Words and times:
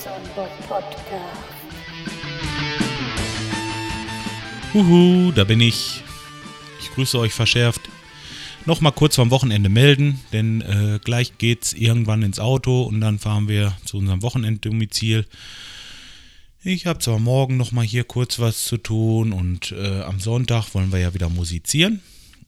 Podcast. 0.00 0.80
Huhu, 4.72 5.30
da 5.32 5.44
bin 5.44 5.60
ich. 5.60 6.02
Ich 6.80 6.90
grüße 6.92 7.18
euch 7.18 7.34
verschärft. 7.34 7.82
Nochmal 8.64 8.92
kurz 8.92 9.16
vom 9.16 9.30
Wochenende 9.30 9.68
melden, 9.68 10.20
denn 10.32 10.62
äh, 10.62 11.00
gleich 11.04 11.36
geht's 11.36 11.74
irgendwann 11.74 12.22
ins 12.22 12.40
Auto 12.40 12.82
und 12.84 13.02
dann 13.02 13.18
fahren 13.18 13.46
wir 13.46 13.76
zu 13.84 13.98
unserem 13.98 14.22
Wochenenddomizil. 14.22 15.26
Ich 16.62 16.86
habe 16.86 16.98
zwar 16.98 17.18
morgen 17.18 17.58
nochmal 17.58 17.84
hier 17.84 18.04
kurz 18.04 18.38
was 18.38 18.64
zu 18.64 18.78
tun 18.78 19.34
und 19.34 19.72
äh, 19.72 20.00
am 20.00 20.18
Sonntag 20.18 20.74
wollen 20.74 20.92
wir 20.92 21.00
ja 21.00 21.12
wieder 21.12 21.28
musizieren. 21.28 22.00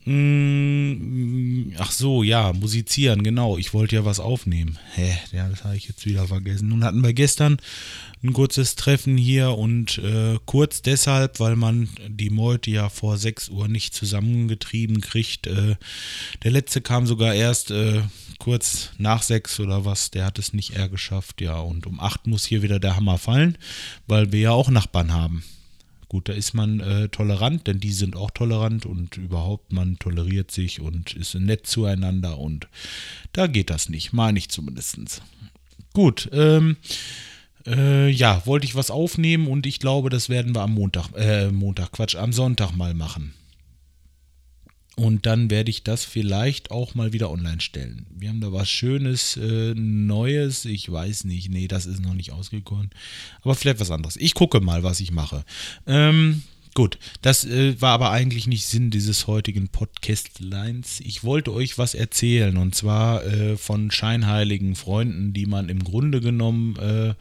Mm, 0.05 1.75
Ach 1.79 1.93
so, 1.93 2.23
ja, 2.23 2.53
musizieren, 2.53 3.23
genau. 3.23 3.57
Ich 3.57 3.73
wollte 3.73 3.97
ja 3.97 4.05
was 4.05 4.21
aufnehmen. 4.21 4.79
Hä, 4.95 5.17
ja, 5.33 5.49
das 5.49 5.65
habe 5.65 5.77
ich 5.77 5.89
jetzt 5.89 6.05
wieder 6.07 6.27
vergessen. 6.27 6.69
Nun 6.69 6.85
hatten 6.85 7.03
wir 7.03 7.13
gestern 7.13 7.59
ein 8.23 8.33
kurzes 8.33 8.75
Treffen 8.77 9.17
hier 9.17 9.53
und 9.53 9.99
äh, 9.99 10.39
kurz 10.45 10.83
deshalb, 10.83 11.41
weil 11.41 11.57
man 11.57 11.89
die 12.09 12.31
Meute 12.31 12.71
ja 12.71 12.89
vor 12.89 13.17
6 13.17 13.49
Uhr 13.49 13.69
nicht 13.69 13.95
zusammengetrieben 13.95 15.01
kriegt. 15.01 15.47
Äh, 15.47 15.77
der 16.43 16.51
letzte 16.51 16.81
kam 16.81 17.07
sogar 17.07 17.35
erst 17.35 17.71
äh, 17.71 18.03
kurz 18.39 18.91
nach 18.99 19.23
6 19.23 19.61
oder 19.61 19.85
was. 19.85 20.11
Der 20.11 20.25
hat 20.25 20.39
es 20.39 20.53
nicht 20.53 20.75
eher 20.77 20.89
geschafft, 20.89 21.41
ja. 21.41 21.59
Und 21.59 21.87
um 21.87 22.01
8 22.01 22.27
muss 22.27 22.45
hier 22.45 22.63
wieder 22.63 22.81
der 22.81 22.97
Hammer 22.97 23.19
fallen, 23.19 23.57
weil 24.07 24.33
wir 24.33 24.41
ja 24.41 24.51
auch 24.53 24.69
Nachbarn 24.71 25.13
haben. 25.13 25.45
Gut, 26.13 26.29
da 26.29 26.35
ist 26.35 26.53
man 26.53 26.81
äh, 26.81 27.09
tolerant, 27.09 27.67
denn 27.67 27.81
die 27.81 27.91
sind 27.91 28.17
auch 28.17 28.31
tolerant 28.31 28.85
und 28.85 29.17
überhaupt 29.17 29.73
man 29.73 29.99
toleriert 29.99 30.51
sich 30.51 30.83
und 30.83 31.15
ist 31.15 31.35
nett 31.37 31.67
zueinander 31.67 32.37
und 32.37 32.69
da 33.33 33.47
geht 33.47 33.71
das 33.71 33.89
nicht, 33.89 34.13
meine 34.13 34.39
ich 34.39 34.51
zumindest. 34.51 35.23
Gut, 35.95 36.29
ähm, 36.35 36.77
äh, 37.67 38.11
ja, 38.11 38.45
wollte 38.45 38.67
ich 38.67 38.75
was 38.75 38.91
aufnehmen 38.91 39.47
und 39.47 39.65
ich 39.65 39.79
glaube, 39.79 40.11
das 40.11 40.29
werden 40.29 40.55
wir 40.55 40.61
am 40.61 40.75
Montag, 40.75 41.09
äh, 41.17 41.51
Montag, 41.51 41.93
Quatsch, 41.93 42.17
am 42.17 42.35
Sonntag 42.35 42.73
mal 42.73 42.93
machen. 42.93 43.33
Und 44.97 45.25
dann 45.25 45.51
werde 45.51 45.71
ich 45.71 45.85
das 45.85 46.05
vielleicht 46.05 46.71
auch 46.71 46.95
mal 46.95 47.15
wieder 47.15 47.31
online 47.31 47.61
stellen. 47.61 48.07
Wir 48.15 48.29
haben 48.29 48.43
da 48.43 48.53
was 48.53 48.69
Schönes, 48.69 49.39
äh, 49.39 49.75
Neues. 49.75 50.67
Ich 50.67 50.91
weiß 50.91 51.25
nicht. 51.25 51.51
Nee, 51.51 51.67
das 51.67 51.87
ist 51.87 52.03
noch 52.03 52.13
nicht 52.13 52.33
ausgekommen. 52.33 52.91
Aber 53.41 53.55
vielleicht 53.55 53.81
was 53.81 53.91
anderes. 53.91 54.17
Ich 54.17 54.35
gucke 54.35 54.61
mal, 54.61 54.83
was 54.83 55.01
ich 55.01 55.11
mache. 55.11 55.45
Ähm, 55.87 56.43
gut, 56.75 56.99
das 57.23 57.47
äh, 57.47 57.81
war 57.81 57.93
aber 57.93 58.11
eigentlich 58.11 58.47
nicht 58.47 58.67
Sinn 58.67 58.91
dieses 58.91 59.27
heutigen 59.27 59.69
Podcastlines. 59.69 61.01
Ich 61.01 61.25
wollte 61.25 61.55
euch 61.55 61.79
was 61.79 61.95
erzählen. 61.95 62.59
Und 62.59 62.75
zwar 62.75 63.25
äh, 63.25 63.57
von 63.57 63.91
scheinheiligen 63.91 64.77
Freunden, 64.77 65.33
die 65.33 65.47
man 65.47 65.71
im 65.71 65.83
Grunde 65.83 66.21
genommen 66.21 66.77
äh, 66.77 67.15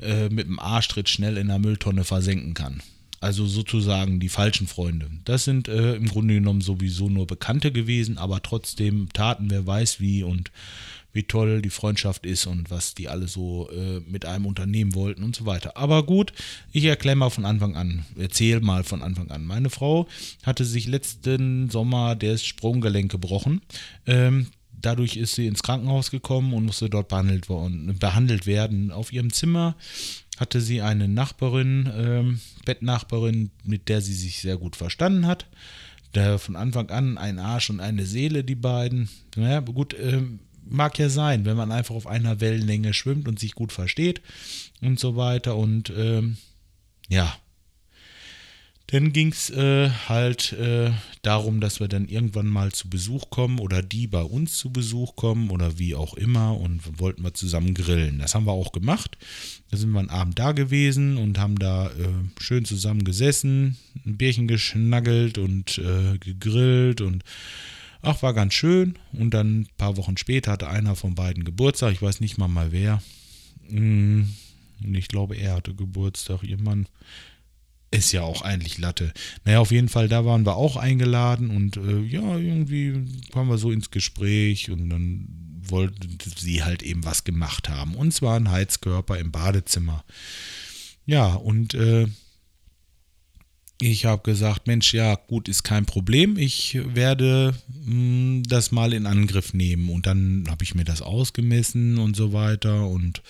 äh, 0.00 0.28
mit 0.28 0.46
dem 0.46 0.58
Arschtritt 0.58 1.08
schnell 1.08 1.38
in 1.38 1.48
der 1.48 1.58
Mülltonne 1.58 2.04
versenken 2.04 2.52
kann. 2.52 2.82
Also 3.20 3.46
sozusagen 3.46 4.20
die 4.20 4.28
falschen 4.28 4.68
Freunde. 4.68 5.10
Das 5.24 5.44
sind 5.44 5.66
äh, 5.68 5.94
im 5.94 6.06
Grunde 6.06 6.34
genommen 6.34 6.60
sowieso 6.60 7.08
nur 7.08 7.26
Bekannte 7.26 7.72
gewesen, 7.72 8.16
aber 8.16 8.42
trotzdem 8.42 9.08
taten, 9.12 9.50
wer 9.50 9.66
weiß 9.66 10.00
wie 10.00 10.22
und 10.22 10.52
wie 11.12 11.24
toll 11.24 11.62
die 11.62 11.70
Freundschaft 11.70 12.26
ist 12.26 12.46
und 12.46 12.70
was 12.70 12.94
die 12.94 13.08
alle 13.08 13.26
so 13.26 13.68
äh, 13.70 14.00
mit 14.08 14.24
einem 14.24 14.46
unternehmen 14.46 14.94
wollten 14.94 15.24
und 15.24 15.34
so 15.34 15.46
weiter. 15.46 15.76
Aber 15.76 16.04
gut, 16.04 16.32
ich 16.70 16.84
erkläre 16.84 17.16
mal 17.16 17.30
von 17.30 17.44
Anfang 17.44 17.76
an, 17.76 18.04
erzähle 18.16 18.60
mal 18.60 18.84
von 18.84 19.02
Anfang 19.02 19.30
an. 19.30 19.44
Meine 19.44 19.70
Frau 19.70 20.06
hatte 20.44 20.64
sich 20.64 20.86
letzten 20.86 21.70
Sommer 21.70 22.14
das 22.14 22.44
Sprunggelenk 22.44 23.10
gebrochen. 23.10 23.62
Ähm, 24.06 24.48
dadurch 24.80 25.16
ist 25.16 25.34
sie 25.34 25.46
ins 25.46 25.62
Krankenhaus 25.62 26.10
gekommen 26.10 26.52
und 26.52 26.66
musste 26.66 26.90
dort 26.90 27.08
behandelt, 27.08 27.48
worden, 27.48 27.96
behandelt 27.98 28.46
werden. 28.46 28.92
Auf 28.92 29.12
ihrem 29.12 29.32
Zimmer 29.32 29.76
hatte 30.40 30.60
sie 30.60 30.82
eine 30.82 31.08
Nachbarin, 31.08 31.90
ähm, 31.94 32.40
Bettnachbarin, 32.64 33.50
mit 33.64 33.88
der 33.88 34.00
sie 34.00 34.14
sich 34.14 34.40
sehr 34.40 34.56
gut 34.56 34.76
verstanden 34.76 35.26
hat. 35.26 35.46
Der 36.14 36.38
von 36.38 36.56
Anfang 36.56 36.90
an 36.90 37.18
ein 37.18 37.38
Arsch 37.38 37.70
und 37.70 37.80
eine 37.80 38.06
Seele, 38.06 38.42
die 38.42 38.54
beiden. 38.54 39.08
Naja, 39.36 39.60
gut, 39.60 39.94
ähm, 39.98 40.40
mag 40.64 40.98
ja 40.98 41.08
sein, 41.08 41.44
wenn 41.44 41.56
man 41.56 41.72
einfach 41.72 41.94
auf 41.94 42.06
einer 42.06 42.40
Wellenlänge 42.40 42.94
schwimmt 42.94 43.28
und 43.28 43.38
sich 43.38 43.54
gut 43.54 43.72
versteht 43.72 44.20
und 44.80 44.98
so 44.98 45.16
weiter. 45.16 45.56
Und 45.56 45.92
ähm, 45.96 46.36
ja, 47.08 47.34
dann 48.90 49.12
ging 49.12 49.32
es 49.32 49.50
äh, 49.50 49.90
halt 50.08 50.52
äh, 50.54 50.90
darum, 51.20 51.60
dass 51.60 51.78
wir 51.78 51.88
dann 51.88 52.08
irgendwann 52.08 52.46
mal 52.46 52.72
zu 52.72 52.88
Besuch 52.88 53.28
kommen 53.28 53.58
oder 53.58 53.82
die 53.82 54.06
bei 54.06 54.22
uns 54.22 54.56
zu 54.56 54.72
Besuch 54.72 55.14
kommen 55.14 55.50
oder 55.50 55.78
wie 55.78 55.94
auch 55.94 56.14
immer 56.14 56.58
und 56.58 56.98
wollten 56.98 57.22
wir 57.22 57.34
zusammen 57.34 57.74
grillen. 57.74 58.18
Das 58.18 58.34
haben 58.34 58.46
wir 58.46 58.52
auch 58.52 58.72
gemacht. 58.72 59.18
Da 59.70 59.76
sind 59.76 59.90
wir 59.90 59.98
einen 59.98 60.08
Abend 60.08 60.38
da 60.38 60.52
gewesen 60.52 61.18
und 61.18 61.38
haben 61.38 61.58
da 61.58 61.88
äh, 61.88 62.40
schön 62.40 62.64
zusammen 62.64 63.04
gesessen, 63.04 63.76
ein 64.06 64.16
Bierchen 64.16 64.48
geschnaggelt 64.48 65.36
und 65.36 65.76
äh, 65.76 66.16
gegrillt 66.16 67.02
und 67.02 67.24
ach, 68.00 68.22
war 68.22 68.32
ganz 68.32 68.54
schön. 68.54 68.94
Und 69.12 69.34
dann 69.34 69.60
ein 69.60 69.68
paar 69.76 69.98
Wochen 69.98 70.16
später 70.16 70.52
hatte 70.52 70.68
einer 70.68 70.96
von 70.96 71.14
beiden 71.14 71.44
Geburtstag. 71.44 71.92
Ich 71.92 72.00
weiß 72.00 72.20
nicht 72.20 72.38
mal 72.38 72.48
mal 72.48 72.72
wer. 72.72 73.02
Mm, 73.68 74.22
und 74.82 74.94
ich 74.94 75.08
glaube, 75.08 75.36
er 75.36 75.56
hatte 75.56 75.74
Geburtstag. 75.74 76.42
Ihr 76.42 76.58
Mann 76.58 76.86
ist 77.90 78.12
ja 78.12 78.22
auch 78.22 78.42
eigentlich 78.42 78.78
Latte. 78.78 79.12
Naja, 79.44 79.60
auf 79.60 79.70
jeden 79.70 79.88
Fall, 79.88 80.08
da 80.08 80.24
waren 80.24 80.44
wir 80.44 80.56
auch 80.56 80.76
eingeladen 80.76 81.50
und 81.50 81.76
äh, 81.76 82.00
ja, 82.02 82.36
irgendwie 82.36 83.04
kamen 83.32 83.50
wir 83.50 83.58
so 83.58 83.70
ins 83.70 83.90
Gespräch 83.90 84.70
und 84.70 84.90
dann 84.90 85.28
wollte 85.70 86.08
sie 86.36 86.62
halt 86.64 86.82
eben 86.82 87.04
was 87.04 87.24
gemacht 87.24 87.68
haben. 87.68 87.94
Und 87.94 88.12
zwar 88.12 88.36
ein 88.36 88.50
Heizkörper 88.50 89.18
im 89.18 89.32
Badezimmer. 89.32 90.04
Ja, 91.06 91.34
und 91.34 91.74
äh, 91.74 92.06
ich 93.80 94.04
habe 94.04 94.22
gesagt, 94.22 94.66
Mensch, 94.66 94.92
ja, 94.92 95.14
gut, 95.14 95.48
ist 95.48 95.62
kein 95.62 95.86
Problem. 95.86 96.36
Ich 96.36 96.78
werde 96.84 97.54
mh, 97.84 98.42
das 98.48 98.72
mal 98.72 98.92
in 98.92 99.06
Angriff 99.06 99.54
nehmen. 99.54 99.88
Und 99.88 100.06
dann 100.06 100.44
habe 100.48 100.64
ich 100.64 100.74
mir 100.74 100.84
das 100.84 101.00
ausgemessen 101.00 101.98
und 101.98 102.16
so 102.16 102.32
weiter 102.32 102.88
und 102.88 103.22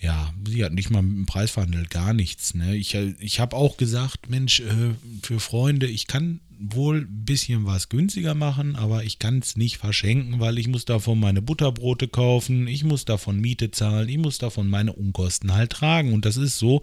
ja, 0.00 0.32
sie 0.46 0.64
hat 0.64 0.72
nicht 0.72 0.90
mal 0.90 1.02
mit 1.02 1.16
dem 1.16 1.26
Preis 1.26 1.50
verhandelt, 1.50 1.90
gar 1.90 2.12
nichts. 2.12 2.54
Ne? 2.54 2.76
Ich, 2.76 2.94
ich 2.94 3.40
habe 3.40 3.56
auch 3.56 3.76
gesagt, 3.76 4.28
Mensch, 4.28 4.60
äh, 4.60 4.94
für 5.22 5.40
Freunde, 5.40 5.86
ich 5.86 6.06
kann 6.06 6.40
wohl 6.58 7.02
ein 7.02 7.24
bisschen 7.24 7.66
was 7.66 7.88
günstiger 7.88 8.34
machen, 8.34 8.76
aber 8.76 9.04
ich 9.04 9.18
kann 9.18 9.38
es 9.38 9.56
nicht 9.56 9.78
verschenken, 9.78 10.40
weil 10.40 10.58
ich 10.58 10.68
muss 10.68 10.84
davon 10.84 11.18
meine 11.20 11.42
Butterbrote 11.42 12.08
kaufen, 12.08 12.66
ich 12.68 12.84
muss 12.84 13.04
davon 13.04 13.40
Miete 13.40 13.70
zahlen, 13.70 14.08
ich 14.08 14.18
muss 14.18 14.38
davon 14.38 14.68
meine 14.68 14.92
Unkosten 14.92 15.52
halt 15.54 15.72
tragen. 15.72 16.12
Und 16.12 16.24
das 16.24 16.36
ist 16.36 16.58
so, 16.58 16.80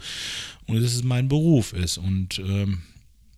und 0.68 0.82
das 0.82 0.94
ist 0.94 1.04
mein 1.04 1.28
Beruf 1.28 1.74
ist. 1.74 1.98
Und 1.98 2.40
ähm, 2.40 2.82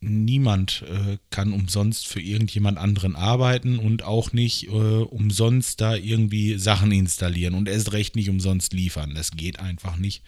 niemand 0.03 0.83
äh, 0.87 1.17
kann 1.29 1.53
umsonst 1.53 2.07
für 2.07 2.21
irgendjemand 2.21 2.77
anderen 2.77 3.15
arbeiten 3.15 3.79
und 3.79 4.03
auch 4.03 4.33
nicht 4.33 4.67
äh, 4.67 4.69
umsonst 4.69 5.81
da 5.81 5.95
irgendwie 5.95 6.57
Sachen 6.57 6.91
installieren 6.91 7.53
und 7.53 7.69
erst 7.69 7.93
recht 7.93 8.15
nicht 8.15 8.29
umsonst 8.29 8.73
liefern. 8.73 9.15
Das 9.15 9.31
geht 9.31 9.59
einfach 9.59 9.97
nicht, 9.97 10.23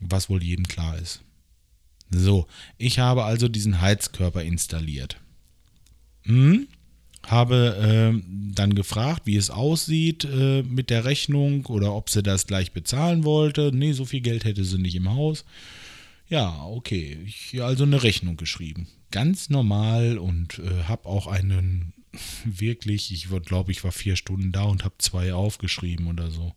was 0.00 0.30
wohl 0.30 0.42
jedem 0.42 0.66
klar 0.66 0.98
ist. 0.98 1.20
So, 2.10 2.46
ich 2.78 2.98
habe 2.98 3.24
also 3.24 3.48
diesen 3.48 3.80
Heizkörper 3.80 4.42
installiert. 4.42 5.16
Hm? 6.22 6.68
Habe 7.26 8.12
äh, 8.14 8.52
dann 8.54 8.74
gefragt, 8.74 9.22
wie 9.24 9.36
es 9.36 9.50
aussieht 9.50 10.24
äh, 10.24 10.62
mit 10.62 10.90
der 10.90 11.04
Rechnung 11.04 11.66
oder 11.66 11.94
ob 11.94 12.10
sie 12.10 12.22
das 12.22 12.46
gleich 12.46 12.72
bezahlen 12.72 13.24
wollte. 13.24 13.70
Nee, 13.74 13.92
so 13.92 14.04
viel 14.04 14.20
Geld 14.20 14.44
hätte 14.44 14.64
sie 14.64 14.78
nicht 14.78 14.94
im 14.94 15.10
Haus. 15.10 15.44
Ja, 16.28 16.64
okay. 16.64 17.18
Ich 17.26 17.62
also 17.62 17.84
eine 17.84 18.02
Rechnung 18.02 18.36
geschrieben. 18.36 18.88
Ganz 19.10 19.50
normal 19.50 20.18
und 20.18 20.58
äh, 20.58 20.84
habe 20.84 21.08
auch 21.08 21.26
einen 21.26 21.92
wirklich, 22.44 23.12
ich 23.12 23.28
glaube, 23.44 23.72
ich 23.72 23.84
war 23.84 23.92
vier 23.92 24.16
Stunden 24.16 24.52
da 24.52 24.64
und 24.64 24.84
habe 24.84 24.94
zwei 24.98 25.34
aufgeschrieben 25.34 26.06
oder 26.06 26.30
so. 26.30 26.54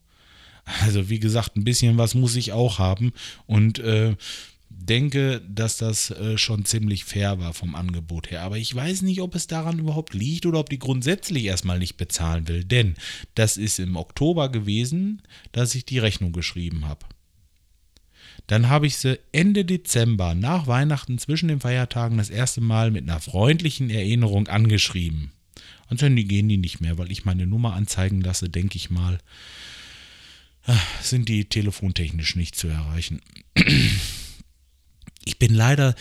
Also 0.81 1.09
wie 1.09 1.19
gesagt, 1.19 1.55
ein 1.55 1.63
bisschen 1.63 1.97
was 1.97 2.13
muss 2.13 2.35
ich 2.35 2.51
auch 2.51 2.77
haben 2.77 3.13
und 3.45 3.79
äh, 3.79 4.15
denke, 4.69 5.41
dass 5.47 5.77
das 5.77 6.11
äh, 6.11 6.37
schon 6.37 6.65
ziemlich 6.65 7.05
fair 7.05 7.39
war 7.39 7.53
vom 7.53 7.75
Angebot 7.75 8.31
her. 8.31 8.41
Aber 8.41 8.57
ich 8.57 8.73
weiß 8.73 9.01
nicht, 9.01 9.21
ob 9.21 9.35
es 9.35 9.47
daran 9.47 9.79
überhaupt 9.79 10.13
liegt 10.13 10.45
oder 10.45 10.59
ob 10.59 10.69
die 10.69 10.79
grundsätzlich 10.79 11.45
erstmal 11.45 11.79
nicht 11.79 11.95
bezahlen 11.97 12.47
will. 12.47 12.63
Denn 12.65 12.95
das 13.35 13.57
ist 13.57 13.79
im 13.79 13.95
Oktober 13.95 14.49
gewesen, 14.49 15.21
dass 15.53 15.73
ich 15.73 15.85
die 15.85 15.99
Rechnung 15.99 16.33
geschrieben 16.33 16.85
habe. 16.85 17.05
Dann 18.47 18.69
habe 18.69 18.87
ich 18.87 18.97
sie 18.97 19.19
Ende 19.33 19.65
Dezember 19.65 20.33
nach 20.33 20.67
Weihnachten 20.67 21.17
zwischen 21.17 21.49
den 21.49 21.59
Feiertagen 21.59 22.17
das 22.17 22.29
erste 22.29 22.61
Mal 22.61 22.91
mit 22.91 23.03
einer 23.03 23.19
freundlichen 23.19 23.89
Erinnerung 23.89 24.47
angeschrieben. 24.47 25.31
Ansonsten 25.89 26.27
gehen 26.27 26.49
die 26.49 26.57
nicht 26.57 26.81
mehr, 26.81 26.97
weil 26.97 27.11
ich 27.11 27.25
meine 27.25 27.45
Nummer 27.45 27.73
anzeigen 27.73 28.21
lasse, 28.21 28.49
denke 28.49 28.77
ich 28.77 28.89
mal, 28.89 29.19
ah, 30.65 30.77
sind 31.01 31.29
die 31.29 31.45
telefontechnisch 31.45 32.35
nicht 32.35 32.55
zu 32.55 32.67
erreichen. 32.67 33.21
Ich 35.25 35.39
bin 35.39 35.53
leider, 35.53 35.93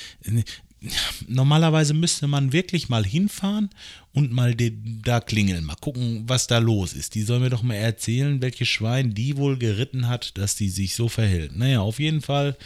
normalerweise 1.27 1.95
müsste 1.95 2.27
man 2.27 2.53
wirklich 2.53 2.89
mal 2.89 3.05
hinfahren 3.05 3.71
und 4.13 4.33
mal 4.33 4.55
da 4.55 5.21
klingeln, 5.21 5.65
mal 5.65 5.77
gucken, 5.77 6.25
was 6.27 6.47
da 6.47 6.59
los 6.59 6.93
ist. 6.93 7.15
Die 7.15 7.23
soll 7.23 7.41
mir 7.41 7.51
doch 7.51 7.63
mal 7.63 7.75
erzählen, 7.75 8.41
welches 8.43 8.69
Schwein 8.69 9.15
die 9.15 9.37
wohl 9.37 9.59
geritten 9.59 10.09
hat, 10.09 10.37
dass 10.39 10.57
die 10.57 10.69
sich 10.69 10.95
so 10.95 11.09
verhält. 11.09 11.57
Naja, 11.57 11.81
auf 11.81 11.99
jeden 11.99 12.23
Fall 12.23 12.57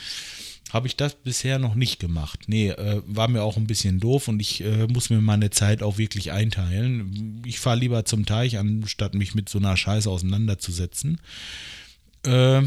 habe 0.72 0.86
ich 0.86 0.96
das 0.96 1.16
bisher 1.16 1.58
noch 1.58 1.74
nicht 1.74 1.98
gemacht. 1.98 2.44
Nee, 2.46 2.68
äh, 2.68 3.02
war 3.06 3.28
mir 3.28 3.42
auch 3.42 3.56
ein 3.56 3.66
bisschen 3.66 3.98
doof 3.98 4.28
und 4.28 4.40
ich 4.40 4.62
äh, 4.62 4.86
muss 4.86 5.10
mir 5.10 5.20
meine 5.20 5.50
Zeit 5.50 5.82
auch 5.82 5.98
wirklich 5.98 6.30
einteilen. 6.32 7.42
Ich 7.44 7.58
fahre 7.58 7.78
lieber 7.78 8.04
zum 8.04 8.24
Teich, 8.24 8.58
anstatt 8.58 9.14
mich 9.14 9.34
mit 9.34 9.48
so 9.48 9.58
einer 9.58 9.76
Scheiße 9.76 10.08
auseinanderzusetzen. 10.08 11.20
Äh, 12.24 12.62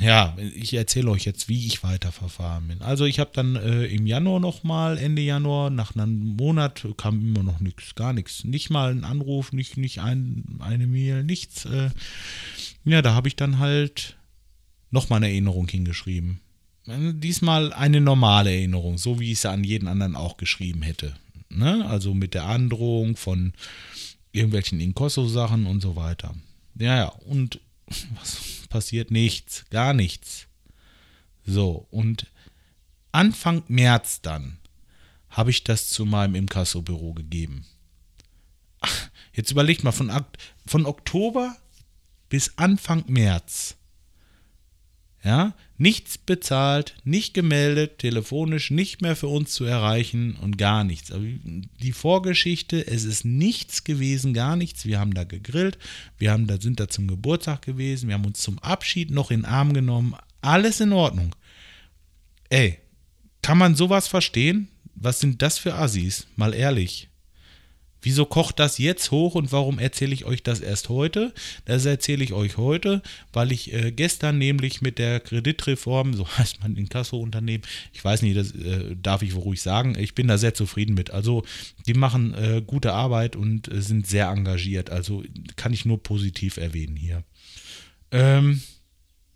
ja, 0.00 0.36
ich 0.54 0.72
erzähle 0.72 1.10
euch 1.10 1.24
jetzt, 1.24 1.48
wie 1.48 1.66
ich 1.66 1.82
weiterverfahren 1.82 2.68
bin. 2.68 2.82
Also 2.82 3.04
ich 3.04 3.20
habe 3.20 3.30
dann 3.34 3.56
äh, 3.56 3.84
im 3.86 4.06
Januar 4.06 4.40
nochmal, 4.40 4.96
Ende 4.96 5.22
Januar, 5.22 5.70
nach 5.70 5.94
einem 5.94 6.36
Monat 6.36 6.86
kam 6.96 7.20
immer 7.20 7.42
noch 7.42 7.60
nichts, 7.60 7.94
gar 7.94 8.12
nichts. 8.12 8.44
Nicht 8.44 8.70
mal 8.70 8.90
ein 8.90 9.04
Anruf, 9.04 9.52
nicht, 9.52 9.76
nicht 9.76 10.00
ein, 10.00 10.58
eine 10.60 10.86
Mail, 10.86 11.24
nichts. 11.24 11.66
Äh, 11.66 11.90
ja, 12.84 13.02
da 13.02 13.14
habe 13.14 13.28
ich 13.28 13.36
dann 13.36 13.58
halt 13.58 14.16
nochmal 14.90 15.18
eine 15.18 15.28
Erinnerung 15.28 15.68
hingeschrieben. 15.68 16.40
Diesmal 16.86 17.72
eine 17.72 18.00
normale 18.00 18.50
Erinnerung, 18.50 18.98
so 18.98 19.20
wie 19.20 19.30
ich 19.30 19.38
es 19.38 19.46
an 19.46 19.62
jeden 19.62 19.88
anderen 19.88 20.16
auch 20.16 20.36
geschrieben 20.36 20.82
hätte. 20.82 21.14
Ne? 21.48 21.86
Also 21.86 22.14
mit 22.14 22.34
der 22.34 22.46
Androhung 22.46 23.16
von 23.16 23.52
irgendwelchen 24.32 24.80
Inkosso-Sachen 24.80 25.66
und 25.66 25.80
so 25.80 25.96
weiter. 25.96 26.34
Ja, 26.78 26.96
ja, 26.96 27.08
und 27.08 27.60
was 28.18 28.61
passiert? 28.72 29.10
Nichts, 29.10 29.64
gar 29.70 29.92
nichts. 29.92 30.46
So, 31.44 31.86
und 31.90 32.26
Anfang 33.12 33.62
März 33.68 34.20
dann 34.20 34.58
habe 35.28 35.50
ich 35.50 35.64
das 35.64 35.88
zu 35.88 36.04
meinem 36.04 36.34
Inkasso-Büro 36.34 37.14
gegeben. 37.14 37.66
Jetzt 39.34 39.50
überlegt 39.50 39.84
mal, 39.84 39.92
von, 39.92 40.10
von 40.66 40.86
Oktober 40.86 41.56
bis 42.28 42.56
Anfang 42.58 43.04
März 43.06 43.76
ja, 45.24 45.54
nichts 45.82 46.16
bezahlt, 46.16 46.94
nicht 47.02 47.34
gemeldet, 47.34 47.98
telefonisch 47.98 48.70
nicht 48.70 49.02
mehr 49.02 49.16
für 49.16 49.26
uns 49.26 49.52
zu 49.52 49.64
erreichen 49.64 50.36
und 50.36 50.56
gar 50.56 50.84
nichts. 50.84 51.10
Aber 51.10 51.24
die 51.24 51.92
Vorgeschichte, 51.92 52.86
es 52.86 53.02
ist 53.02 53.24
nichts 53.24 53.82
gewesen, 53.82 54.32
gar 54.32 54.54
nichts. 54.54 54.86
Wir 54.86 55.00
haben 55.00 55.12
da 55.12 55.24
gegrillt, 55.24 55.78
wir 56.18 56.30
haben 56.30 56.46
da, 56.46 56.60
sind 56.60 56.78
da 56.78 56.88
zum 56.88 57.08
Geburtstag 57.08 57.62
gewesen, 57.62 58.08
wir 58.08 58.14
haben 58.14 58.24
uns 58.24 58.38
zum 58.38 58.60
Abschied 58.60 59.10
noch 59.10 59.32
in 59.32 59.40
den 59.40 59.44
Arm 59.44 59.74
genommen. 59.74 60.14
Alles 60.40 60.78
in 60.80 60.92
Ordnung. 60.92 61.34
Ey, 62.48 62.78
kann 63.42 63.58
man 63.58 63.74
sowas 63.74 64.06
verstehen? 64.06 64.68
Was 64.94 65.18
sind 65.18 65.42
das 65.42 65.58
für 65.58 65.74
Assis? 65.74 66.28
Mal 66.36 66.54
ehrlich. 66.54 67.08
Wieso 68.02 68.26
kocht 68.26 68.58
das 68.58 68.78
jetzt 68.78 69.12
hoch 69.12 69.36
und 69.36 69.52
warum 69.52 69.78
erzähle 69.78 70.12
ich 70.12 70.24
euch 70.24 70.42
das 70.42 70.58
erst 70.58 70.88
heute? 70.88 71.32
Das 71.66 71.84
erzähle 71.84 72.24
ich 72.24 72.32
euch 72.32 72.56
heute, 72.56 73.00
weil 73.32 73.52
ich 73.52 73.72
äh, 73.72 73.92
gestern 73.92 74.38
nämlich 74.38 74.82
mit 74.82 74.98
der 74.98 75.20
Kreditreform, 75.20 76.14
so 76.14 76.26
heißt 76.38 76.60
man 76.60 76.76
in 76.76 76.88
Kasso-Unternehmen, 76.88 77.62
ich 77.92 78.04
weiß 78.04 78.22
nicht, 78.22 78.36
das 78.36 78.50
äh, 78.52 78.96
darf 79.00 79.22
ich 79.22 79.36
wohl 79.36 79.42
ruhig 79.42 79.62
sagen, 79.62 79.96
ich 79.96 80.16
bin 80.16 80.26
da 80.26 80.36
sehr 80.36 80.52
zufrieden 80.52 80.94
mit. 80.94 81.12
Also 81.12 81.44
die 81.86 81.94
machen 81.94 82.34
äh, 82.34 82.60
gute 82.66 82.92
Arbeit 82.92 83.36
und 83.36 83.72
äh, 83.72 83.80
sind 83.80 84.08
sehr 84.08 84.26
engagiert. 84.28 84.90
Also 84.90 85.22
kann 85.54 85.72
ich 85.72 85.84
nur 85.84 86.02
positiv 86.02 86.56
erwähnen 86.56 86.96
hier. 86.96 87.22
Ähm, 88.10 88.60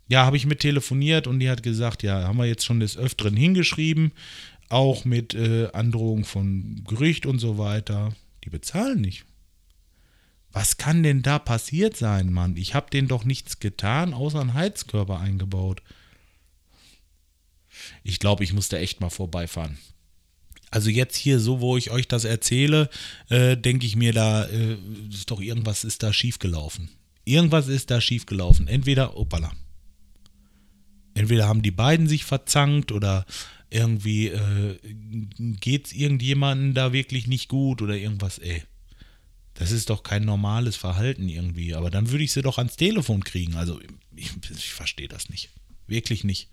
ja, 0.09 0.25
habe 0.25 0.35
ich 0.35 0.45
mit 0.45 0.59
telefoniert 0.59 1.25
und 1.25 1.39
die 1.39 1.49
hat 1.49 1.63
gesagt, 1.63 2.03
ja, 2.03 2.27
haben 2.27 2.37
wir 2.37 2.45
jetzt 2.45 2.65
schon 2.65 2.81
des 2.81 2.97
Öfteren 2.97 3.37
hingeschrieben, 3.37 4.11
auch 4.67 5.05
mit 5.05 5.33
äh, 5.35 5.69
Androhung 5.71 6.25
von 6.25 6.83
Gericht 6.85 7.25
und 7.25 7.39
so 7.39 7.57
weiter 7.57 8.13
die 8.47 8.51
bezahlen 8.51 9.01
nicht. 9.01 9.25
Was 10.53 10.77
kann 10.77 11.03
denn 11.03 11.21
da 11.21 11.37
passiert 11.37 11.97
sein, 11.97 12.31
Mann? 12.31 12.55
Ich 12.55 12.73
habe 12.73 12.89
denen 12.89 13.09
doch 13.09 13.25
nichts 13.25 13.59
getan, 13.59 14.13
außer 14.13 14.39
einen 14.39 14.53
Heizkörper 14.53 15.19
eingebaut. 15.19 15.83
Ich 18.03 18.19
glaube, 18.19 18.45
ich 18.45 18.53
muss 18.53 18.69
da 18.69 18.77
echt 18.77 19.01
mal 19.01 19.09
vorbeifahren. 19.09 19.77
Also 20.71 20.89
jetzt 20.89 21.17
hier 21.17 21.39
so, 21.39 21.59
wo 21.59 21.75
ich 21.75 21.91
euch 21.91 22.07
das 22.07 22.23
erzähle, 22.23 22.89
äh, 23.29 23.57
denke 23.57 23.85
ich 23.85 23.97
mir, 23.97 24.13
da 24.13 24.45
äh, 24.45 24.77
ist 25.09 25.29
doch 25.29 25.41
irgendwas 25.41 25.83
ist 25.83 26.03
da 26.03 26.13
schiefgelaufen. 26.13 26.89
Irgendwas 27.25 27.67
ist 27.67 27.91
da 27.91 27.99
schiefgelaufen. 27.99 28.67
Entweder, 28.69 29.17
opala. 29.17 29.51
Entweder 31.17 31.47
haben 31.47 31.61
die 31.61 31.71
beiden 31.71 32.07
sich 32.07 32.25
verzankt 32.25 32.91
oder 32.91 33.25
irgendwie 33.69 34.27
äh, 34.27 34.77
geht 35.59 35.87
es 35.87 35.93
irgendjemandem 35.93 36.73
da 36.73 36.93
wirklich 36.93 37.27
nicht 37.27 37.49
gut 37.49 37.81
oder 37.81 37.95
irgendwas, 37.95 38.37
ey. 38.37 38.63
Das 39.55 39.71
ist 39.71 39.89
doch 39.89 40.03
kein 40.03 40.23
normales 40.23 40.75
Verhalten 40.75 41.27
irgendwie. 41.27 41.73
Aber 41.73 41.89
dann 41.89 42.11
würde 42.11 42.23
ich 42.23 42.31
sie 42.31 42.43
doch 42.43 42.59
ans 42.59 42.75
Telefon 42.75 43.23
kriegen. 43.23 43.55
Also 43.55 43.81
ich, 44.15 44.29
ich 44.51 44.69
verstehe 44.69 45.07
das 45.07 45.29
nicht. 45.29 45.49
Wirklich 45.87 46.23
nicht. 46.23 46.49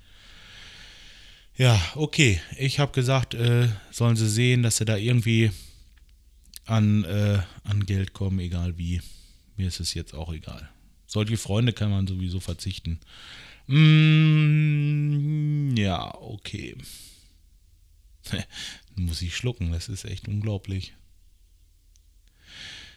Ja, 1.56 1.78
okay. 1.94 2.40
Ich 2.58 2.78
habe 2.78 2.93
gesagt, 2.93 3.34
äh, 3.34 3.69
sollen 3.90 4.17
sie 4.17 4.28
sehen, 4.28 4.62
dass 4.62 4.78
sie 4.78 4.87
da 4.87 4.96
irgendwie 4.96 5.50
an, 6.64 7.05
äh, 7.05 7.40
an 7.64 7.84
Geld 7.84 8.14
kommen, 8.14 8.38
egal 8.38 8.78
wie. 8.78 9.02
Mir 9.56 9.69
ist 9.69 9.81
es 9.81 9.93
jetzt 9.93 10.14
auch 10.14 10.32
egal. 10.32 10.70
Solche 11.06 11.37
Freunde 11.37 11.75
kann 11.75 11.90
man 11.90 12.06
sowieso 12.06 12.40
verzichten. 12.40 12.99
Mm, 13.67 14.24
ja, 15.76 16.15
okay. 16.21 16.76
Muss 18.97 19.23
ich 19.23 19.37
schlucken, 19.37 19.73
das 19.73 19.88
ist 19.88 20.05
echt 20.05 20.29
unglaublich. 20.29 20.94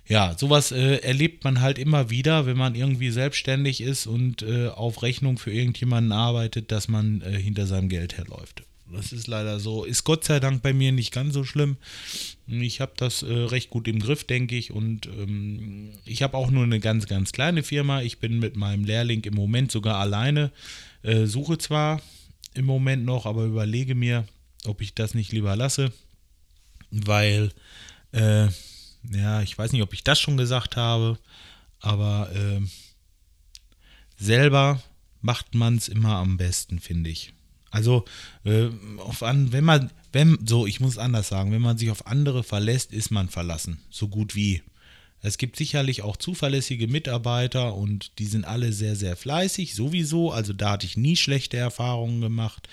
Ja, 0.08 0.38
sowas 0.38 0.72
äh, 0.72 0.98
erlebt 0.98 1.44
man 1.44 1.60
halt 1.60 1.78
immer 1.78 2.10
wieder, 2.10 2.46
wenn 2.46 2.56
man 2.56 2.76
irgendwie 2.76 3.10
selbstständig 3.10 3.82
ist 3.82 4.08
und 4.08 4.42
äh, 4.42 4.70
auf 4.70 5.04
Rechnung 5.04 5.38
für 5.38 5.52
irgendjemanden 5.52 6.14
arbeitet, 6.14 6.72
dass 6.72 6.88
man 6.88 7.22
äh, 7.22 7.32
hinter 7.32 7.68
seinem 7.68 7.90
Geld 7.90 8.18
herläuft. 8.18 8.64
Das 8.90 9.12
ist 9.12 9.28
leider 9.28 9.60
so. 9.60 9.84
Ist 9.84 10.06
Gott 10.06 10.24
sei 10.24 10.40
Dank 10.40 10.62
bei 10.62 10.72
mir 10.72 10.94
nicht 10.94 11.12
ganz 11.12 11.34
so 11.34 11.44
schlimm. 11.44 11.76
Ich 12.48 12.80
habe 12.80 12.94
das 12.96 13.22
äh, 13.22 13.34
recht 13.34 13.70
gut 13.70 13.88
im 13.90 14.00
Griff, 14.00 14.24
denke 14.24 14.56
ich. 14.56 14.72
Und 14.72 15.08
ähm, 15.08 15.90
ich 16.06 16.24
habe 16.24 16.38
auch 16.38 16.52
nur 16.52 16.64
eine 16.64 16.80
ganz, 16.80 17.08
ganz 17.08 17.34
kleine 17.34 17.64
Firma. 17.64 18.02
Ich 18.02 18.20
bin 18.20 18.40
mit 18.40 18.56
meinem 18.56 18.86
Lehrling 18.86 19.24
im 19.24 19.36
Moment 19.36 19.72
sogar 19.72 19.98
alleine. 19.98 20.52
Äh, 21.04 21.26
suche 21.26 21.58
zwar 21.58 22.02
im 22.58 22.66
Moment 22.66 23.06
noch, 23.06 23.26
aber 23.26 23.46
überlege 23.46 23.96
mir, 23.96 24.26
ob 24.66 24.82
ich 24.82 24.94
das 24.94 25.14
nicht 25.14 25.32
lieber 25.32 25.56
lasse, 25.56 25.92
weil, 26.92 27.52
äh, 28.12 28.48
ja, 29.12 29.42
ich 29.42 29.58
weiß 29.58 29.72
nicht, 29.72 29.82
ob 29.82 29.94
ich 29.94 30.04
das 30.04 30.20
schon 30.20 30.38
gesagt 30.38 30.76
habe, 30.76 31.18
aber 31.80 32.30
äh, 32.34 32.62
selber 34.18 34.82
macht 35.22 35.56
man 35.56 35.76
es 35.76 35.88
immer 35.88 36.16
am 36.16 36.38
besten, 36.38 36.80
finde 36.80 37.10
ich. 37.10 37.34
Also, 37.70 38.06
äh, 38.44 38.70
auf 38.98 39.24
an, 39.24 39.52
wenn 39.52 39.64
man, 39.64 39.92
wenn, 40.12 40.40
so, 40.46 40.66
ich 40.66 40.80
muss 40.80 40.98
anders 40.98 41.28
sagen, 41.28 41.52
wenn 41.52 41.62
man 41.62 41.78
sich 41.78 41.92
auf 41.92 42.08
andere 42.08 42.44
verlässt, 42.44 42.94
ist 42.94 43.12
man 43.12 43.30
verlassen, 43.30 43.80
so 43.90 44.08
gut 44.08 44.36
wie. 44.36 44.64
Es 45.22 45.38
gibt 45.38 45.56
sicherlich 45.56 46.04
auch 46.04 46.18
zuverlässige 46.18 46.88
Mitarbeiter 46.88 47.74
und 47.74 48.20
die 48.20 48.28
sind 48.28 48.46
alle 48.46 48.72
sehr, 48.72 48.96
sehr 48.96 49.16
fleißig, 49.16 49.74
sowieso. 49.74 50.32
Also 50.32 50.54
da 50.54 50.72
hatte 50.72 50.86
ich 50.86 50.98
nie 50.98 51.16
schlechte 51.16 51.58
Erfahrungen 51.58 52.22
gemacht. 52.22 52.70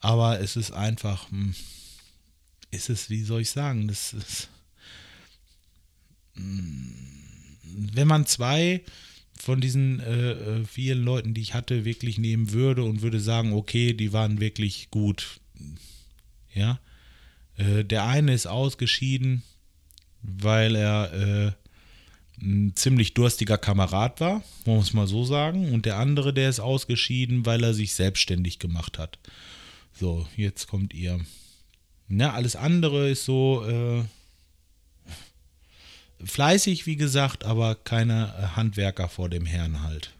Aber 0.00 0.40
es 0.40 0.56
ist 0.56 0.70
einfach, 0.70 1.30
hm, 1.30 1.54
ist 2.70 2.90
es, 2.90 3.10
wie 3.10 3.22
soll 3.22 3.40
ich 3.40 3.50
sagen, 3.50 3.88
das 3.88 4.12
ist, 4.12 4.48
hm, 6.34 6.94
wenn 7.94 8.08
man 8.08 8.26
zwei 8.26 8.82
von 9.34 9.60
diesen 9.60 10.00
äh, 10.00 10.32
äh, 10.32 10.64
vielen 10.64 11.02
Leuten, 11.02 11.32
die 11.32 11.40
ich 11.40 11.54
hatte, 11.54 11.84
wirklich 11.84 12.18
nehmen 12.18 12.52
würde 12.52 12.82
und 12.82 13.02
würde 13.02 13.20
sagen, 13.20 13.52
okay, 13.52 13.94
die 13.94 14.12
waren 14.12 14.40
wirklich 14.40 14.90
gut. 14.90 15.40
Ja. 16.54 16.80
Äh, 17.56 17.84
der 17.84 18.04
eine 18.04 18.34
ist 18.34 18.46
ausgeschieden, 18.46 19.42
weil 20.22 20.74
er 20.74 21.12
äh, 21.12 21.52
ein 22.42 22.72
ziemlich 22.76 23.14
durstiger 23.14 23.58
Kamerad 23.58 24.20
war, 24.20 24.42
muss 24.64 24.92
man 24.92 25.06
so 25.06 25.24
sagen. 25.24 25.72
Und 25.72 25.86
der 25.86 25.96
andere, 25.98 26.32
der 26.32 26.48
ist 26.48 26.60
ausgeschieden, 26.60 27.46
weil 27.46 27.62
er 27.64 27.74
sich 27.74 27.94
selbstständig 27.94 28.58
gemacht 28.58 28.98
hat. 28.98 29.18
So, 29.92 30.26
jetzt 30.36 30.68
kommt 30.68 30.94
ihr. 30.94 31.20
Na, 32.08 32.32
alles 32.32 32.56
andere 32.56 33.10
ist 33.10 33.24
so 33.24 33.64
äh, 33.66 34.04
fleißig, 36.24 36.86
wie 36.86 36.96
gesagt, 36.96 37.44
aber 37.44 37.74
keine 37.74 38.34
äh, 38.38 38.56
Handwerker 38.56 39.08
vor 39.08 39.28
dem 39.28 39.44
Herrn 39.44 39.82
halt. 39.82 40.14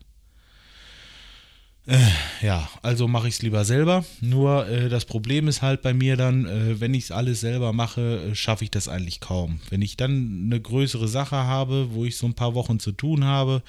Äh, 1.88 2.07
ja, 2.42 2.68
also 2.83 3.09
mache 3.09 3.28
ich 3.28 3.35
es 3.37 3.42
lieber 3.42 3.64
selber. 3.64 4.04
Nur 4.21 4.68
äh, 4.68 4.90
das 4.90 5.07
Problem 5.07 5.49
ist 5.49 5.62
halt 5.62 5.80
bei 5.80 5.95
mir 5.95 6.18
dann, 6.18 6.45
äh, 6.45 6.80
wenn 6.80 6.92
ich 6.92 7.04
es 7.04 7.11
alles 7.11 7.40
selber 7.40 7.73
mache, 7.73 8.28
äh, 8.30 8.35
schaffe 8.35 8.64
ich 8.64 8.71
das 8.71 8.88
eigentlich 8.88 9.21
kaum. 9.21 9.61
Wenn 9.71 9.80
ich 9.80 9.97
dann 9.97 10.42
eine 10.45 10.61
größere 10.61 11.09
Sache 11.09 11.37
habe, 11.37 11.88
wo 11.92 12.04
ich 12.04 12.18
so 12.18 12.26
ein 12.26 12.35
paar 12.35 12.54
Wochen 12.54 12.78
zu 12.78 12.92
tun 12.92 13.25
habe, 13.25 13.62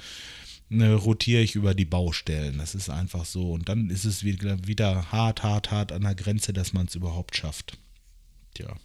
ne, 0.67 0.95
rotiere 0.95 1.41
ich 1.41 1.55
über 1.55 1.73
die 1.73 1.85
Baustellen. 1.85 2.57
Das 2.57 2.75
ist 2.75 2.89
einfach 2.89 3.23
so. 3.23 3.53
Und 3.53 3.69
dann 3.69 3.89
ist 3.89 4.03
es 4.03 4.25
wieder, 4.25 4.67
wieder 4.67 5.13
hart, 5.13 5.43
hart, 5.43 5.71
hart 5.71 5.93
an 5.93 6.01
der 6.01 6.15
Grenze, 6.15 6.51
dass 6.51 6.73
man 6.73 6.88
es 6.88 6.95
überhaupt 6.95 7.38
schafft. 7.38 7.77
Tja. 8.53 8.75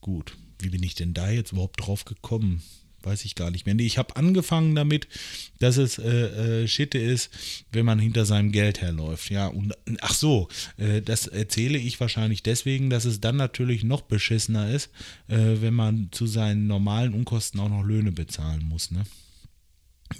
Gut. 0.00 0.36
Wie 0.58 0.70
bin 0.70 0.82
ich 0.82 0.96
denn 0.96 1.14
da 1.14 1.30
jetzt 1.30 1.52
überhaupt 1.52 1.86
drauf 1.86 2.04
gekommen? 2.04 2.62
Weiß 3.06 3.24
ich 3.24 3.34
gar 3.34 3.50
nicht 3.50 3.64
mehr. 3.64 3.74
Nee, 3.74 3.86
ich 3.86 3.98
habe 3.98 4.16
angefangen 4.16 4.74
damit, 4.74 5.08
dass 5.60 5.76
es 5.76 5.98
äh, 5.98 6.62
äh, 6.62 6.68
Schitte 6.68 6.98
ist, 6.98 7.30
wenn 7.72 7.86
man 7.86 7.98
hinter 7.98 8.26
seinem 8.26 8.52
Geld 8.52 8.80
herläuft. 8.82 9.30
Ja, 9.30 9.46
und 9.46 9.74
ach 10.00 10.14
so, 10.14 10.48
äh, 10.76 11.00
das 11.00 11.26
erzähle 11.26 11.78
ich 11.78 12.00
wahrscheinlich 12.00 12.42
deswegen, 12.42 12.90
dass 12.90 13.04
es 13.04 13.20
dann 13.20 13.36
natürlich 13.36 13.84
noch 13.84 14.02
beschissener 14.02 14.70
ist, 14.70 14.90
äh, 15.28 15.36
wenn 15.60 15.74
man 15.74 16.08
zu 16.10 16.26
seinen 16.26 16.66
normalen 16.66 17.14
Unkosten 17.14 17.60
auch 17.60 17.70
noch 17.70 17.82
Löhne 17.84 18.12
bezahlen 18.12 18.64
muss. 18.68 18.90
Ne? 18.90 19.04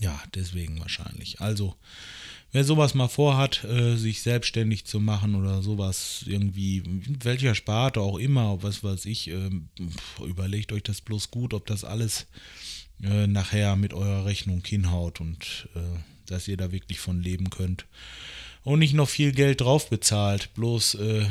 Ja, 0.01 0.21
deswegen 0.35 0.81
wahrscheinlich. 0.81 1.41
Also, 1.41 1.77
wer 2.53 2.65
sowas 2.65 2.95
mal 2.95 3.09
vorhat, 3.09 3.65
äh, 3.65 3.97
sich 3.97 4.23
selbstständig 4.23 4.85
zu 4.85 5.01
machen 5.01 5.35
oder 5.35 5.63
sowas 5.63 6.25
irgendwie, 6.27 6.83
welcher 7.23 7.55
Sparte 7.55 8.01
auch 8.01 8.19
immer, 8.19 8.63
was 8.63 8.83
weiß 8.83 9.05
ich, 9.07 9.29
äh, 9.31 9.51
überlegt 10.25 10.73
euch 10.73 10.83
das 10.83 11.01
bloß 11.01 11.31
gut, 11.31 11.55
ob 11.55 11.67
das 11.67 11.85
alles 11.85 12.27
äh, 13.03 13.27
nachher 13.27 13.77
mit 13.77 13.93
eurer 13.93 14.25
Rechnung 14.25 14.63
hinhaut 14.65 15.21
und 15.21 15.69
äh, 15.75 15.81
dass 16.27 16.49
ihr 16.49 16.57
da 16.57 16.73
wirklich 16.73 16.99
von 16.99 17.23
leben 17.23 17.51
könnt. 17.51 17.87
Und 18.63 18.81
nicht 18.81 18.95
noch 18.95 19.09
viel 19.09 19.33
Geld 19.33 19.61
drauf 19.61 19.91
bezahlt, 19.91 20.53
bloß, 20.55 20.95
äh, 20.97 21.27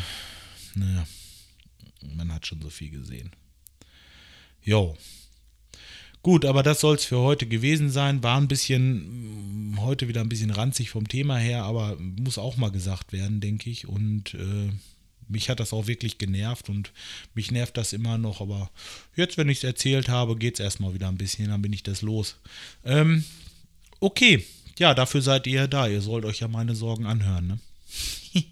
naja, 0.75 1.05
man 2.15 2.33
hat 2.33 2.47
schon 2.47 2.61
so 2.61 2.69
viel 2.69 2.91
gesehen. 2.91 3.31
Jo. 4.63 4.97
Gut, 6.21 6.45
aber 6.45 6.63
das 6.63 6.79
soll 6.79 6.95
es 6.95 7.05
für 7.05 7.19
heute 7.19 7.45
gewesen 7.45 7.91
sein. 7.91 8.23
War 8.23 8.37
ein 8.39 8.47
bisschen, 8.47 9.73
mm, 9.73 9.81
heute 9.81 10.07
wieder 10.07 10.21
ein 10.21 10.29
bisschen 10.29 10.49
ranzig 10.49 10.89
vom 10.89 11.07
Thema 11.07 11.37
her, 11.37 11.63
aber 11.63 11.97
muss 11.99 12.37
auch 12.37 12.57
mal 12.57 12.71
gesagt 12.71 13.13
werden, 13.13 13.41
denke 13.41 13.69
ich. 13.69 13.87
Und 13.87 14.33
äh, 14.33 14.71
mich 15.27 15.49
hat 15.49 15.59
das 15.59 15.73
auch 15.73 15.87
wirklich 15.87 16.17
genervt 16.17 16.69
und 16.69 16.91
mich 17.33 17.51
nervt 17.51 17.77
das 17.77 17.93
immer 17.93 18.17
noch, 18.17 18.41
aber 18.41 18.69
jetzt, 19.15 19.37
wenn 19.37 19.49
ich 19.49 19.59
es 19.59 19.63
erzählt 19.63 20.09
habe, 20.09 20.35
geht 20.35 20.55
es 20.55 20.59
erstmal 20.59 20.93
wieder 20.93 21.07
ein 21.07 21.17
bisschen, 21.17 21.49
dann 21.49 21.61
bin 21.61 21.73
ich 21.73 21.83
das 21.83 22.01
los. 22.01 22.37
Ähm, 22.83 23.23
okay, 23.99 24.45
ja, 24.77 24.93
dafür 24.93 25.21
seid 25.21 25.47
ihr 25.47 25.67
da. 25.67 25.87
Ihr 25.87 26.01
sollt 26.01 26.25
euch 26.25 26.39
ja 26.39 26.47
meine 26.47 26.75
Sorgen 26.75 27.05
anhören, 27.05 27.47
ne? 27.47 27.59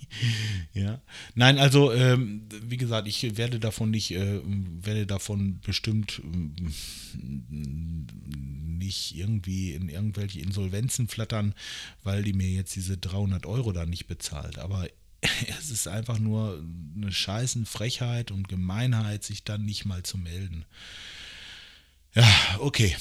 ja. 0.73 1.01
Nein, 1.35 1.57
also 1.57 1.91
ähm, 1.91 2.43
wie 2.61 2.77
gesagt, 2.77 3.07
ich 3.07 3.37
werde 3.37 3.59
davon 3.59 3.91
nicht, 3.91 4.11
äh, 4.11 4.39
werde 4.45 5.05
davon 5.05 5.59
bestimmt 5.61 6.21
äh, 6.23 7.19
nicht 8.77 9.15
irgendwie 9.15 9.73
in 9.73 9.89
irgendwelche 9.89 10.39
Insolvenzen 10.39 11.07
flattern, 11.07 11.53
weil 12.03 12.23
die 12.23 12.33
mir 12.33 12.49
jetzt 12.49 12.75
diese 12.75 12.97
300 12.97 13.45
Euro 13.45 13.71
da 13.71 13.85
nicht 13.85 14.07
bezahlt. 14.07 14.59
Aber 14.59 14.87
es 15.59 15.69
ist 15.69 15.87
einfach 15.87 16.19
nur 16.19 16.63
eine 16.95 17.11
scheißen 17.11 17.65
Frechheit 17.65 18.31
und 18.31 18.47
Gemeinheit, 18.47 19.23
sich 19.23 19.43
dann 19.43 19.65
nicht 19.65 19.85
mal 19.85 20.03
zu 20.03 20.17
melden. 20.17 20.65
Ja, 22.13 22.27
okay. 22.59 22.95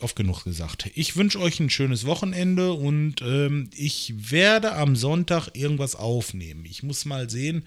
Oft 0.00 0.14
genug 0.14 0.44
gesagt. 0.44 0.90
Ich 0.94 1.16
wünsche 1.16 1.40
euch 1.40 1.58
ein 1.58 1.70
schönes 1.70 2.04
Wochenende 2.04 2.74
und 2.74 3.22
ähm, 3.22 3.70
ich 3.74 4.12
werde 4.30 4.74
am 4.74 4.94
Sonntag 4.94 5.48
irgendwas 5.54 5.96
aufnehmen. 5.96 6.66
Ich 6.66 6.82
muss 6.82 7.06
mal 7.06 7.30
sehen, 7.30 7.64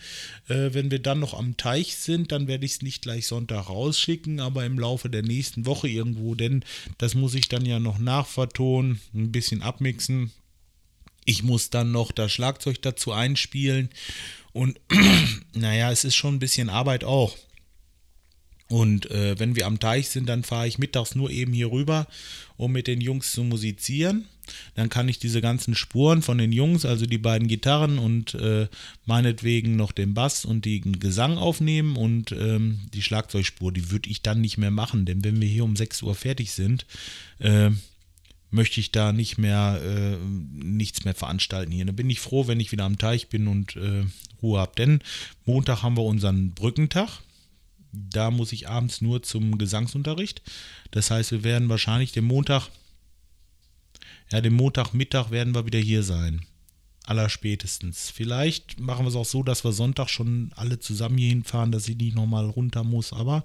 äh, 0.47 0.69
wenn 0.73 0.91
wir 0.91 0.99
dann 0.99 1.19
noch 1.19 1.33
am 1.33 1.57
Teich 1.57 1.95
sind, 1.95 2.31
dann 2.31 2.47
werde 2.47 2.65
ich 2.65 2.73
es 2.73 2.81
nicht 2.83 3.01
gleich 3.01 3.25
Sonntag 3.25 3.69
rausschicken, 3.69 4.39
aber 4.39 4.63
im 4.63 4.77
Laufe 4.77 5.09
der 5.09 5.23
nächsten 5.23 5.65
Woche 5.65 5.87
irgendwo, 5.87 6.35
denn 6.35 6.63
das 6.99 7.15
muss 7.15 7.33
ich 7.33 7.49
dann 7.49 7.65
ja 7.65 7.79
noch 7.79 7.97
nachvertonen, 7.97 8.99
ein 9.15 9.31
bisschen 9.31 9.63
abmixen 9.63 10.31
ich 11.29 11.43
muss 11.43 11.69
dann 11.69 11.91
noch 11.91 12.11
das 12.11 12.31
Schlagzeug 12.31 12.81
dazu 12.81 13.11
einspielen. 13.11 13.89
Und 14.51 14.79
naja, 15.53 15.91
es 15.91 16.03
ist 16.03 16.15
schon 16.15 16.35
ein 16.35 16.39
bisschen 16.39 16.69
Arbeit 16.69 17.03
auch. 17.03 17.37
Und 18.67 19.09
äh, 19.11 19.37
wenn 19.37 19.55
wir 19.55 19.67
am 19.67 19.79
Teich 19.79 20.09
sind, 20.09 20.27
dann 20.27 20.43
fahre 20.43 20.67
ich 20.67 20.79
mittags 20.79 21.13
nur 21.13 21.29
eben 21.29 21.53
hier 21.53 21.71
rüber, 21.71 22.07
um 22.57 22.71
mit 22.71 22.87
den 22.87 22.99
Jungs 22.99 23.31
zu 23.31 23.43
musizieren. 23.43 24.25
Dann 24.73 24.89
kann 24.89 25.07
ich 25.07 25.19
diese 25.19 25.41
ganzen 25.41 25.75
Spuren 25.75 26.23
von 26.23 26.39
den 26.39 26.51
Jungs, 26.51 26.83
also 26.83 27.05
die 27.05 27.19
beiden 27.19 27.47
Gitarren 27.47 27.99
und 27.99 28.33
äh, 28.33 28.67
meinetwegen 29.05 29.75
noch 29.75 29.91
den 29.91 30.15
Bass 30.15 30.45
und 30.45 30.65
den 30.65 30.99
Gesang 30.99 31.37
aufnehmen 31.37 31.95
und 31.95 32.31
ähm, 32.31 32.79
die 32.95 33.03
Schlagzeugspur, 33.03 33.71
die 33.71 33.91
würde 33.91 34.09
ich 34.09 34.23
dann 34.23 34.41
nicht 34.41 34.57
mehr 34.57 34.71
machen, 34.71 35.05
denn 35.05 35.23
wenn 35.23 35.39
wir 35.39 35.47
hier 35.47 35.63
um 35.63 35.75
6 35.75 36.01
Uhr 36.01 36.15
fertig 36.15 36.51
sind, 36.51 36.87
äh, 37.37 37.69
möchte 38.51 38.79
ich 38.79 38.91
da 38.91 39.11
nicht 39.13 39.37
mehr 39.37 39.79
äh, 39.83 40.17
nichts 40.17 41.05
mehr 41.05 41.15
veranstalten 41.15 41.71
hier. 41.71 41.85
Da 41.85 41.91
bin 41.91 42.09
ich 42.09 42.19
froh, 42.19 42.47
wenn 42.47 42.59
ich 42.59 42.71
wieder 42.71 42.85
am 42.85 42.97
Teich 42.97 43.29
bin 43.29 43.47
und 43.47 43.75
äh, 43.75 44.05
Ruhe 44.41 44.59
habe. 44.59 44.73
Denn 44.77 45.01
Montag 45.45 45.83
haben 45.83 45.97
wir 45.97 46.03
unseren 46.03 46.51
Brückentag. 46.51 47.21
Da 47.91 48.31
muss 48.31 48.51
ich 48.51 48.69
abends 48.69 49.01
nur 49.01 49.23
zum 49.23 49.57
Gesangsunterricht. 49.57 50.41
Das 50.91 51.11
heißt, 51.11 51.31
wir 51.31 51.43
werden 51.43 51.69
wahrscheinlich 51.69 52.11
den 52.11 52.25
Montag, 52.25 52.69
ja, 54.31 54.41
den 54.41 54.53
Montagmittag 54.53 55.31
werden 55.31 55.55
wir 55.55 55.65
wieder 55.65 55.79
hier 55.79 56.03
sein. 56.03 56.45
Allerspätestens. 57.05 58.11
Vielleicht 58.11 58.79
machen 58.79 59.05
wir 59.05 59.09
es 59.09 59.15
auch 59.15 59.25
so, 59.25 59.41
dass 59.41 59.63
wir 59.63 59.71
Sonntag 59.71 60.09
schon 60.09 60.51
alle 60.55 60.79
zusammen 60.79 61.17
hier 61.17 61.29
hinfahren, 61.29 61.71
dass 61.71 61.87
ich 61.87 61.97
nicht 61.97 62.15
nochmal 62.15 62.45
runter 62.45 62.83
muss. 62.83 63.13
Aber 63.13 63.43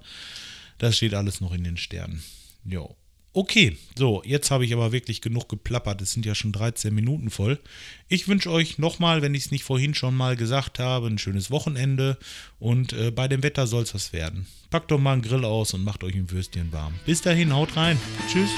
das 0.77 0.97
steht 0.97 1.15
alles 1.15 1.41
noch 1.41 1.53
in 1.53 1.63
den 1.63 1.77
Sternen. 1.77 2.21
Jo. 2.63 2.95
Okay, 3.37 3.75
so, 3.97 4.23
jetzt 4.25 4.49
habe 4.49 4.63
ich 4.63 4.71
aber 4.71 4.93
wirklich 4.93 5.19
genug 5.19 5.49
geplappert. 5.49 6.01
Es 6.01 6.13
sind 6.13 6.25
ja 6.25 6.33
schon 6.33 6.53
13 6.53 6.95
Minuten 6.95 7.29
voll. 7.29 7.59
Ich 8.07 8.29
wünsche 8.29 8.49
euch 8.49 8.77
nochmal, 8.77 9.21
wenn 9.21 9.35
ich 9.35 9.47
es 9.47 9.51
nicht 9.51 9.65
vorhin 9.65 9.93
schon 9.93 10.15
mal 10.15 10.37
gesagt 10.37 10.79
habe, 10.79 11.07
ein 11.07 11.17
schönes 11.17 11.51
Wochenende 11.51 12.17
und 12.59 12.93
äh, 12.93 13.11
bei 13.11 13.27
dem 13.27 13.43
Wetter 13.43 13.67
soll 13.67 13.83
es 13.83 13.93
was 13.93 14.13
werden. 14.13 14.47
Packt 14.69 14.89
doch 14.89 14.99
mal 14.99 15.11
einen 15.11 15.21
Grill 15.21 15.43
aus 15.43 15.73
und 15.73 15.83
macht 15.83 16.05
euch 16.05 16.15
ein 16.15 16.31
Würstchen 16.31 16.71
warm. 16.71 16.93
Bis 17.05 17.21
dahin, 17.23 17.53
haut 17.53 17.75
rein. 17.75 17.99
Tschüss. 18.31 18.51